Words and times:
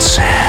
Blitz. 0.00 0.39